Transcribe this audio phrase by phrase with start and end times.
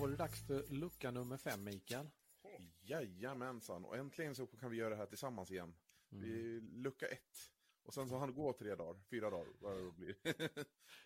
[0.00, 2.10] Var det dags för lucka nummer fem, Mikael.
[2.80, 5.74] Jajamensan, och äntligen så kan vi göra det här tillsammans igen.
[6.08, 7.38] Vi lucka ett.
[7.82, 10.16] Och sen så han gå tre dagar, fyra dagar, vad det blir.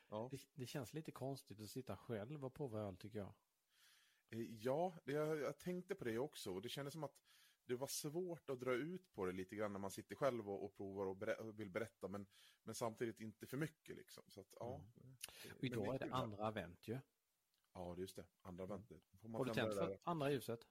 [0.09, 0.28] ja.
[0.31, 3.34] Det, det känns lite konstigt att sitta själv och prova öl, tycker jag.
[4.31, 6.55] Eh, ja, det, jag, jag tänkte på det också.
[6.55, 7.17] Och det kändes som att
[7.67, 10.65] det var svårt att dra ut på det lite grann när man sitter själv och,
[10.65, 12.09] och provar och, berä, och vill berätta.
[12.09, 12.27] Men,
[12.62, 14.25] men samtidigt inte för mycket liksom.
[14.28, 14.67] Så att, ja.
[14.67, 14.81] Och
[15.61, 16.98] Men idag är det andra advent ju.
[17.75, 18.25] Ja, just det.
[18.42, 19.03] Andra väntet.
[19.20, 20.69] Får man Har du tänt för andra ljuset?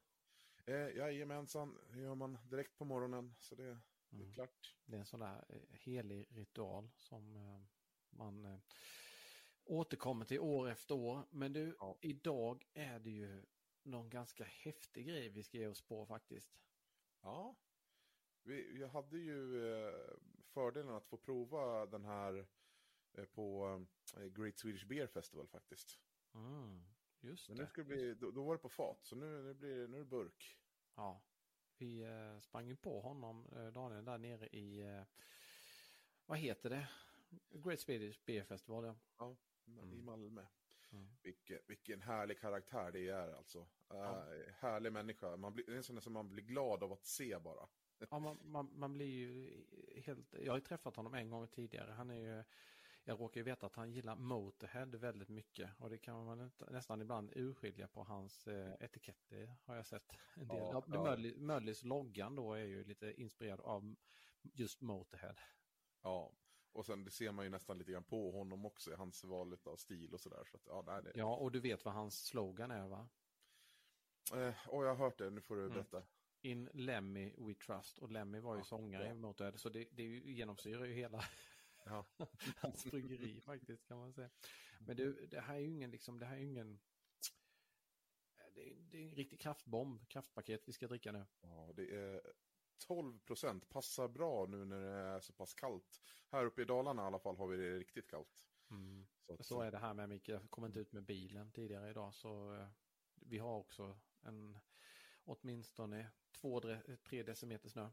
[0.65, 3.35] Eh, jajamensan, det gör man direkt på morgonen.
[3.39, 3.63] Så det,
[4.09, 4.33] det är Mm.
[4.33, 4.75] klart.
[4.85, 7.63] Det är en sån där eh, helig ritual som eh,
[8.09, 8.59] man eh,
[9.63, 11.27] återkommer till år efter år.
[11.29, 11.97] Men du, Ja.
[12.01, 13.45] idag är det ju
[13.83, 16.59] någon ganska häftig grej vi ska ge oss på faktiskt.
[17.21, 17.55] Ja,
[18.43, 19.93] vi, jag hade ju eh,
[20.45, 22.47] fördelen att få prova den här
[23.13, 23.65] eh, på
[24.17, 25.99] eh, Great Swedish Beer Festival faktiskt.
[26.33, 26.92] Mm,
[27.23, 29.53] just Men nu ska det bli, då, då var det på fat, så nu, nu
[29.53, 30.57] blir det, nu är det burk.
[30.95, 31.21] Ja,
[31.77, 35.03] vi eh, sprang på honom, eh, Daniel, där nere i, eh,
[36.25, 36.87] vad heter det?
[37.49, 38.95] Great Swedish Beer Festival, ja.
[39.17, 39.35] Ja,
[39.65, 40.05] i Mm.
[40.05, 40.45] Malmö.
[40.91, 41.07] Mm.
[41.21, 43.67] Vilken, vilken härlig karaktär det är alltså.
[43.87, 44.33] Ja.
[44.33, 45.37] Eh, härlig människa.
[45.37, 47.67] Man blir, det är en sån där som man blir glad av att se bara.
[48.09, 49.63] Ja, man, man, man blir ju
[50.01, 50.33] helt...
[50.33, 51.91] Jag har ju träffat honom en gång tidigare.
[51.91, 52.43] Han är ju...
[53.05, 55.69] Jag råkar ju veta att han gillar Motorhead väldigt mycket.
[55.79, 60.11] Och det kan man nästan ibland urskilja på hans eh, etiketter har jag sett.
[60.35, 60.57] En del.
[60.57, 63.95] Ja, Ja, Möllis loggan då är ju lite inspirerad av
[64.41, 65.35] just Motorhead.
[66.01, 66.31] Ja,
[66.71, 69.57] och sen det ser man ju nästan lite grann på honom också i hans val
[69.63, 70.43] av stil och sådär.
[70.51, 73.09] Så att, ja, nej, det, Ja, och du vet vad hans slogan är va?
[74.33, 75.73] eh, och jag har hört det, nu får du Mm.
[75.73, 76.03] berätta.
[76.41, 77.97] In Lemmy We Trust.
[77.99, 79.11] Och Lemmy var ju Ja, sångare ja.
[79.11, 79.57] i Motorhead.
[79.57, 81.23] Så det, det genomsyrar ju hela
[81.85, 82.05] Ja.
[82.57, 84.29] hans bryggeri faktiskt kan man säga.
[84.79, 86.79] Men du, det här är ju ingen, liksom, det här är ju ingen...
[88.53, 91.25] Det är, det är en riktig kraftbomb, kraftpaket vi ska dricka nu.
[91.41, 92.21] Ja, det är
[92.87, 93.69] 12 procent.
[93.69, 96.01] Passar bra nu när det är så pass kallt.
[96.29, 98.47] Här uppe i Dalarna i alla fall har vi det riktigt kallt.
[99.25, 101.89] Så, att, Så är det här med Micke, jag kom inte ut med bilen tidigare
[101.89, 102.67] idag så eh,
[103.15, 104.59] vi har också en
[105.23, 106.61] åtminstone två,
[107.03, 107.89] tre decimeter snö.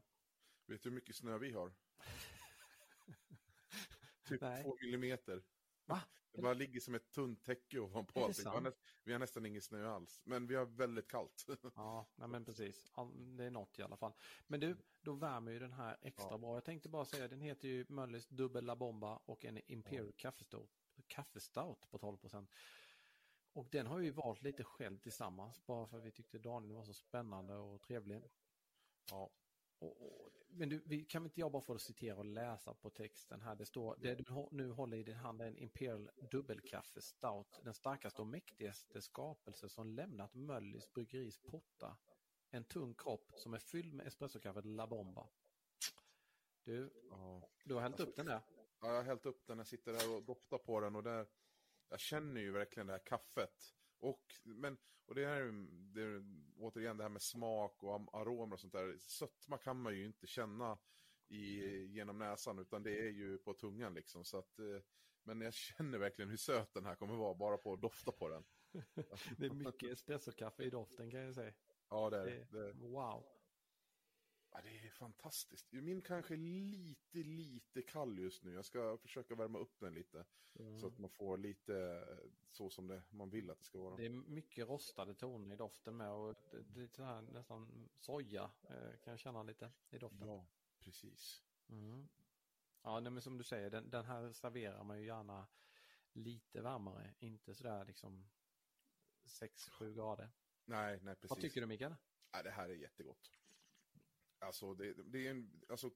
[0.65, 1.73] Vet du hur mycket snö vi har?
[4.31, 4.63] typ Nej.
[4.63, 5.43] två millimeter.
[5.85, 6.01] Va?
[6.33, 8.43] Det bara ligger som ett tunt täcke ovanpå allting.
[8.43, 8.63] Vi har, sant?
[8.63, 10.21] näst, vi har nästan ingen snö alls.
[10.25, 11.45] Men vi har väldigt kallt.
[11.75, 12.91] Ja, nej men precis.
[12.95, 14.13] Ja, Det är något i alla fall.
[14.47, 16.37] Men du, då värmer ju den här extra Ja.
[16.37, 16.55] bra.
[16.55, 20.13] Jag tänkte bara säga, den heter ju Möllis Dubbel La Bomba och en Imperial
[21.07, 22.17] kaffestout på 12
[23.53, 26.83] Och den har vi valt lite själv tillsammans, bara för att vi tyckte Daniel var
[26.83, 28.23] så spännande och trevlig.
[29.09, 29.29] ja.
[29.81, 33.41] Och, och, men du, vi, kan inte jag bara få citera och läsa på texten
[33.41, 33.55] här?
[33.55, 37.73] Det står, det du nu håller i din hand är en Imperial dubbelkaffe stout, den
[37.73, 41.95] starkaste och mäktigaste skapelse som lämnat Möllis bryggeris portar.
[42.49, 45.29] En tung kropp som är fylld med espressokaffet La Bomba.
[46.63, 47.49] Du, ja.
[47.63, 48.41] du har hällt upp den där?
[48.79, 51.27] Ja, jag har hällt upp den, jag sitter här och doftar på den och där,
[51.89, 53.75] jag känner ju verkligen det här kaffet.
[54.01, 56.23] Och, men, och det är, ju- det är
[56.57, 58.97] återigen det här med smak och aromer och sånt där.
[58.97, 60.79] Sötma kan man ju inte känna
[61.27, 64.23] i, genom näsan utan det är ju på tungan liksom.
[64.25, 64.81] Så att, eh,
[65.23, 68.29] men jag känner verkligen hur söt den här kommer vara bara på att dofta på
[68.29, 68.43] den.
[69.37, 71.53] Det är mycket espressokaffe i doften kan jag säga.
[71.89, 72.73] Ja, det är det.
[72.73, 73.23] wow.
[74.51, 75.71] Ja, det är fantastiskt.
[75.71, 78.53] Min kanske är lite, lite kall just nu.
[78.53, 80.25] Jag ska försöka värma upp den lite.
[80.79, 83.95] Så att man får lite eh, så som det, man vill att det ska vara.
[83.95, 88.97] Det är mycket rostade toner i doften med och är så här nästan soja eh,
[89.03, 90.27] kan jag känna lite i doften.
[90.27, 90.45] Ja,
[90.79, 91.43] precis.
[91.69, 92.07] Mm.
[92.81, 95.47] Ja, men som du säger, den, den här serverar man ju gärna
[96.13, 98.29] lite varmare, inte sådär liksom
[99.23, 100.31] 6-7 grader.
[100.65, 101.29] Nej, nej, precis.
[101.29, 101.95] Vad tycker du Mikael?
[102.33, 103.40] Nej, det här är jättegott.
[104.41, 105.91] Alltså, det, det är en, alltså,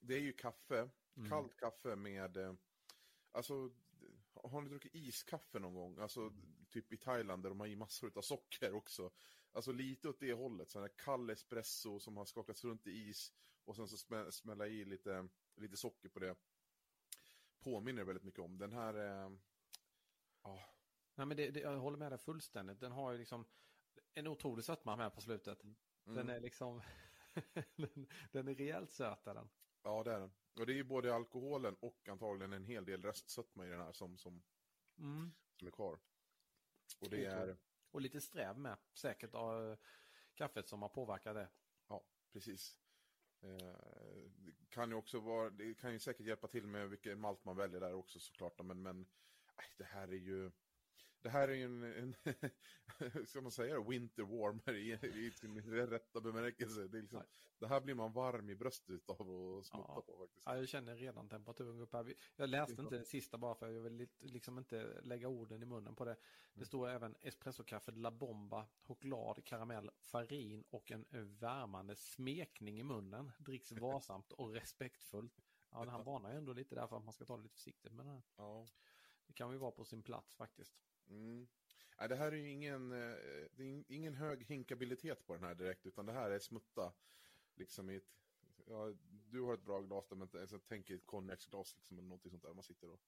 [0.00, 1.28] det är ju kaffe, Mm.
[1.30, 2.54] kallt kaffe med, eh,
[3.32, 3.70] alltså,
[4.34, 5.98] har ni druckit iskaffe någon gång?
[5.98, 6.32] Alltså,
[6.70, 9.10] typ i Thailand där de har i massor av socker också.
[9.52, 13.32] Alltså lite åt det hållet, sån här kall espresso som har skakats runt i is
[13.64, 16.36] och sen så smä, smälla i lite, lite socker på det.
[17.58, 18.58] Påminner väldigt mycket om.
[18.58, 19.30] Den här, eh,
[20.42, 20.60] ja,
[21.14, 22.80] Nej, men det, det, jag håller med dig fullständigt.
[22.80, 23.44] Den har ju liksom
[24.14, 25.60] en otrolig sötma med på slutet.
[25.60, 25.76] Den
[26.12, 26.28] mm.
[26.28, 26.82] är liksom,
[27.76, 29.48] den, den är rejält söt är den.
[29.82, 30.32] Ja, det är den.
[30.60, 33.92] Och det är ju både alkoholen och antagligen en hel del restsötma i den här
[33.92, 34.42] som, som,
[34.98, 35.32] Mm.
[35.58, 35.98] som är kvar.
[37.00, 37.56] Och det är,
[37.90, 39.78] Och lite sträv med, säkert av eh,
[40.34, 41.48] kaffet som har påverkat det.
[41.88, 42.78] ja, precis.
[43.40, 43.76] Eh,
[44.36, 47.56] det kan ju också vara, det kan ju säkert hjälpa till med vilken malt man
[47.56, 48.64] väljer där också såklart.
[48.64, 49.06] Men, men
[49.76, 50.50] det här är ju,
[51.22, 52.14] det här är ju en, en
[52.98, 54.92] hur ska man säga det, winter warmer i,
[55.26, 56.86] i sin rätta bemärkelse.
[56.88, 57.22] Det, liksom,
[57.58, 60.02] det här blir man varm i bröstet av att smutta Ja.
[60.06, 60.46] på faktiskt.
[60.46, 62.14] Ja, jag känner redan temperaturen gå upp här.
[62.36, 65.94] Jag läste inte det sista bara för jag vill liksom inte lägga orden i munnen
[65.96, 66.16] på det.
[66.54, 71.04] Det står även espressokaffe, La Bomba, choklad, karamell, farin och en
[71.38, 73.32] värmande smekning i munnen.
[73.38, 75.42] Dricks varsamt och respektfullt.
[75.70, 77.92] Ja, han varnar ju ändå lite där för att man ska ta det lite försiktigt.
[77.92, 78.66] Men eh, Ja.
[79.26, 80.74] Det kan ju vara på sin plats faktiskt.
[81.08, 81.46] Mm.
[81.98, 83.16] Nej, det här är ju ingen, eh,
[83.52, 86.92] det är in- ingen hög hinkabilitet på den här direkt, utan det här är smutta.
[87.54, 88.10] Liksom i ett,
[88.66, 88.94] ja,
[89.30, 92.42] du har ett bra glas där, men jag tänker ett konjaksglas liksom, eller någonting sånt
[92.42, 92.54] där.
[92.54, 93.00] Man sitter och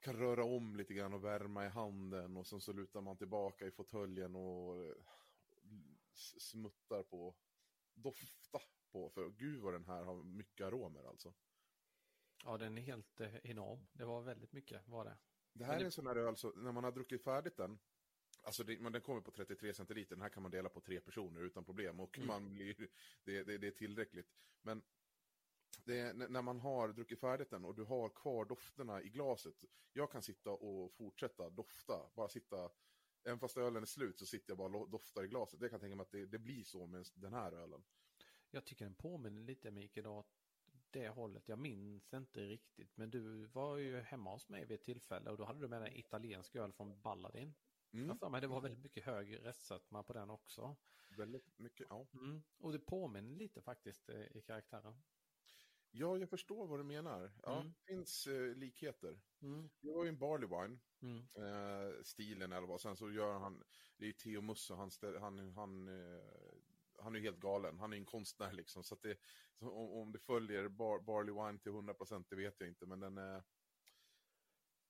[0.00, 3.66] kan röra om lite grann och värma i handen och sen så lutar man tillbaka
[3.66, 4.94] i fåtöljen och eh,
[6.38, 7.34] smuttar på,
[7.94, 11.34] dofta på, för gud vad den här har mycket aromer alltså.
[12.44, 13.86] Ja, den är helt eh, enorm.
[13.92, 15.18] Det var väldigt mycket var det.
[15.52, 17.78] Det här är en sån här öl, så när man har druckit färdigt den,
[18.42, 21.00] alltså det, men den kommer på 33 centiliter, den här kan man dela på tre
[21.00, 22.26] personer utan problem och Mm.
[22.26, 22.88] man blir,
[23.24, 24.32] det, det, det är tillräckligt.
[24.62, 24.82] Men
[25.84, 29.54] det är, när man har druckit färdigt den och du har kvar dofterna i glaset,
[29.92, 32.70] jag kan sitta och fortsätta dofta, bara sitta,
[33.24, 35.60] även fast ölen är slut så sitter jag bara och doftar i glaset.
[35.60, 37.84] Det kan jag tänka mig att det, blir så med den här ölen.
[38.50, 40.06] Jag tycker den påminner lite Mikael
[40.90, 41.48] det hållet.
[41.48, 42.96] Jag minns inte riktigt.
[42.96, 45.82] Men du var ju hemma hos mig vid ett tillfälle och då hade du med
[45.82, 47.54] dig italiensk öl från Balladin.
[47.92, 50.76] Mm, Jag mig det var väldigt mycket hög restsötma på den också.
[51.18, 52.06] väldigt mycket, ja.
[52.14, 52.42] Mm.
[52.58, 55.02] Och det påminner lite faktiskt eh, i karaktären.
[55.90, 57.32] Ja, jag förstår vad du menar.
[57.42, 57.72] Ja, Mm.
[57.72, 59.20] det finns eh, likheter.
[59.42, 59.68] Mm.
[59.80, 60.78] Det var ju en barley wine.
[61.02, 61.18] Mm.
[61.34, 62.80] eh, stilen eller vad.
[62.80, 63.62] Sen så gör han,
[63.96, 66.22] det är ju Theo Musso, han, stä- han, han, eh,
[66.98, 67.78] han är ju helt galen.
[67.78, 68.84] Han är en konstnär liksom.
[68.84, 69.18] Så det,
[69.58, 72.86] så om, om det följer bar, Barley Wine till 100% det vet jag inte.
[72.86, 73.42] Men den, eh,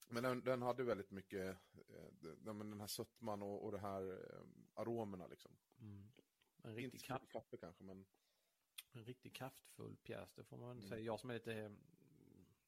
[0.08, 1.56] men den, den hade väldigt mycket,
[1.88, 2.04] eh,
[2.38, 4.42] den, den här sötman och, och det här eh,
[4.74, 5.56] aromerna liksom.
[5.80, 6.10] Mm.
[6.62, 8.06] En, Inte riktig så kraft, kaffe kanske, men
[8.92, 10.88] en riktigt kraftfull pjäs, det får man Mm.
[10.88, 11.00] säga.
[11.00, 11.76] Jag som är lite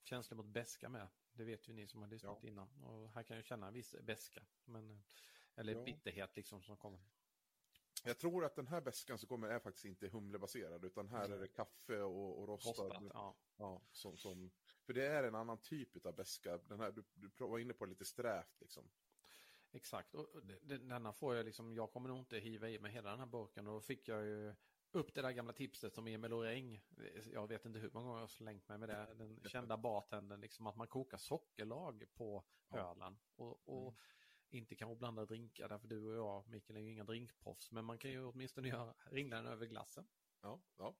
[0.02, 1.08] känslig mot beska med.
[1.32, 2.48] Det vet ju ni som har lyssnat Ja.
[2.48, 2.84] innan.
[2.84, 4.42] Och här kan jag känna en viss beska.
[4.64, 5.02] Men,
[5.54, 5.84] eller Ja.
[5.84, 7.00] bitterhet liksom som kommer.
[8.02, 11.38] Jag tror att den här bäskan som kommer är faktiskt inte humlebaserad, utan här är
[11.38, 12.70] det kaffe och, och rostad.
[12.70, 13.36] Rostat, ja.
[13.56, 14.50] Ja, som, som,
[14.86, 16.58] för det är en annan typ av beska.
[16.58, 18.90] Den här, du, du var inne på lite strävt liksom.
[19.72, 20.28] Exakt, och
[20.62, 23.66] denna får jag liksom, jag kommer nog inte hiva i mig hela den här burken
[23.66, 24.54] och då fick jag ju
[24.92, 26.80] upp det där gamla tipset som Emil Oräng,
[27.32, 30.40] jag vet inte hur många gånger jag har slängt mig med det, den kända bartendern,
[30.40, 33.94] liksom att man kokar sockerlag på ölen och, och Mm.
[34.54, 37.98] Inte kanske blanda drinkar, därför du och jag, Mikael, är ju inga drinkproffs, men man
[37.98, 40.06] kan ju åtminstone göra ringlan över glassen.
[40.42, 40.94] Ja, ja,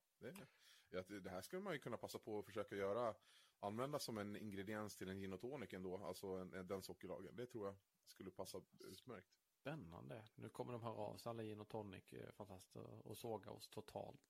[0.91, 3.15] det, det här skulle man ju kunna passa på att försöka göra,
[3.61, 7.37] använda som en ingrediens till en gin och tonic ändå, alltså en, en, den sockerlagen.
[7.37, 7.77] Det tror jag
[8.07, 9.29] skulle passa utmärkt.
[9.61, 13.51] Spännande, nu kommer de höra av sig alla gin och tonic, eh, fantastiskt, och såga
[13.51, 14.21] oss totalt.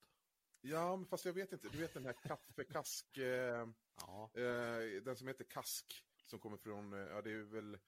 [0.61, 3.69] Ja, men fast jag vet inte, du vet den här kaffekask, eh,
[4.07, 7.79] Ja, eh, den som heter kask, som kommer från, eh, ja det är väl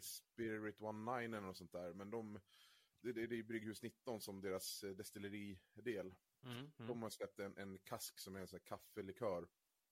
[0.00, 2.40] Spirit One Nine eller något sånt där, men de,
[3.00, 6.14] det, det det är Brygghus 19 som deras eh, destilleridel.
[6.42, 9.48] mm, mm, De har släppt en, en kask som är en sån här kaffelikör.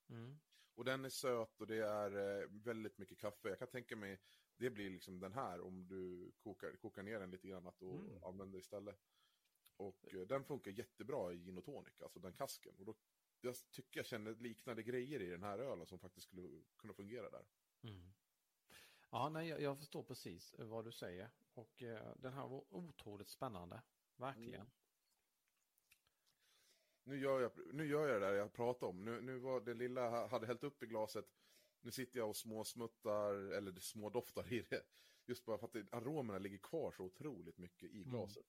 [0.09, 0.39] mm.
[0.75, 3.49] Och den är söt och det är eh, väldigt mycket kaffe.
[3.49, 4.21] Jag kan tänka mig,
[4.57, 8.01] det blir liksom den här om du kokar, kokar ner den lite grann att och
[8.01, 8.23] Mm.
[8.25, 8.99] använder istället.
[9.77, 12.75] Och eh, den funkar jättebra i gin och tonic, alltså den kasken.
[12.79, 12.95] Och då,
[13.41, 17.31] jag tycker jag känner liknande grejer i den här ölen som faktiskt skulle kunna fungera
[17.31, 17.45] där.
[17.83, 18.13] Mm.
[19.11, 21.31] Ja, nej, jag, förstår precis vad du säger.
[21.55, 23.83] Och eh, den här var otroligt spännande.
[24.17, 24.55] Verkligen.
[24.55, 24.71] Mm.
[27.03, 29.05] Nu gör jag, nu gör jag det där jag pratade om.
[29.05, 31.27] Nu, nu var det lilla hade hällt upp i glaset.
[31.81, 34.83] Nu sitter jag och småsmuttar, eller smådoftar i det.
[35.27, 38.47] Just bara för att aromerna ligger kvar så otroligt mycket i glaset.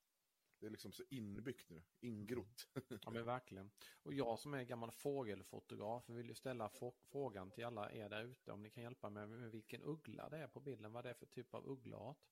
[0.62, 2.68] Det är liksom så inbyggt nu, ingrott.
[3.01, 3.72] Ja men verkligen.
[4.03, 6.70] Och jag som är gammal fågelfotograf vill ju ställa
[7.12, 10.38] frågan till alla er där ute om ni kan hjälpa mig med vilken uggla det
[10.38, 12.27] är på bilden, vad det är för typ av uggleart.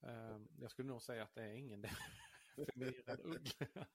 [0.00, 1.86] Ehm, jag skulle nog säga att det är ingen
[2.54, 3.86] förvirrad uggla.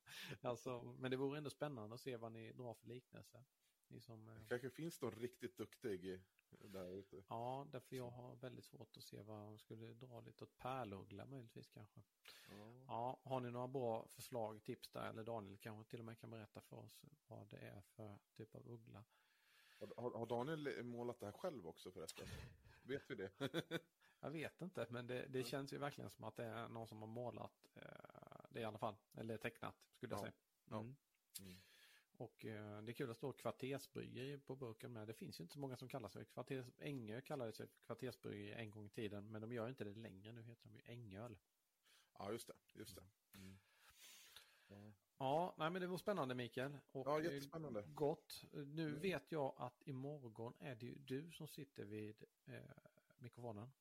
[0.41, 3.43] alltså, men det vore ändå spännande att se vad ni drar för liknelse.
[3.87, 7.23] Ni som, eh, kanske finns någon riktigt duktig där ute.
[7.29, 11.25] Ja, därför jag har väldigt svårt att se vad de skulle dra lite åt pärluggla
[11.25, 12.01] möjligtvis kanske.
[12.49, 12.73] Ja.
[12.87, 13.19] ja.
[13.23, 16.61] har ni några bra förslag, tips där eller Daniel kanske till och med kan berätta
[16.61, 19.03] för oss vad det är för typ av uggla.
[19.79, 22.27] Har, har Daniel målat det här själv också förresten?
[22.83, 23.31] Vet vi det?
[24.19, 27.01] jag vet inte, men det, det, känns ju verkligen som att det är någon som
[27.01, 27.81] har målat eh,
[28.49, 30.21] det i alla fall, eller tecknat skulle jag ja.
[30.21, 30.33] säga.
[30.77, 30.95] Mm.
[31.37, 31.43] Ja.
[31.43, 31.57] Mm.
[32.17, 35.07] Och eh, det är kul att stå kvartersbryggeri på burken med.
[35.07, 36.65] Det finns ju inte så många som kallar sig kvarters...
[36.77, 40.31] Ängö kallade sig kvartersbryggeri en gång i tiden, men de gör inte det längre.
[40.31, 41.37] Nu heter de ju Ängöl.
[42.13, 42.53] Ja, just det.
[42.73, 43.03] Just det.
[43.33, 43.57] Mm.
[44.67, 44.93] Ja.
[45.17, 46.77] ja, nej men det var spännande Mikael.
[46.91, 47.83] Och ja, jättespännande.
[47.87, 48.45] Gott.
[48.51, 49.01] Nu mm.
[49.01, 52.61] vet jag att imorgon är det ju du som sitter vid eh,
[53.17, 53.71] mikrofonen.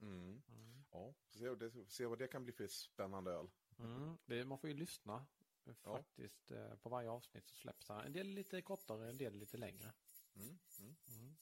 [0.00, 0.42] Mm.
[0.48, 0.84] Mm.
[0.90, 3.48] Ja, se, se vad det kan bli för spännande öl.
[3.78, 4.18] Mm.
[4.26, 5.26] Det, man får ju lyssna
[5.74, 6.50] faktiskt.
[6.50, 6.76] Ja.
[6.82, 8.04] På varje avsnitt så släpps här.
[8.04, 9.92] En del lite kortare, en del lite längre.
[10.36, 10.58] Mm.
[10.78, 10.96] Mm.
[11.08, 11.36] Mm.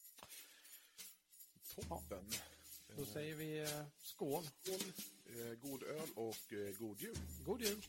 [1.89, 2.27] Toppen.
[2.31, 2.39] Ja.
[2.97, 4.45] Då säger vi eh, skål.
[4.63, 4.93] skål.
[5.27, 7.19] Eh, god öl och eh, god jul.
[7.45, 7.83] God jul.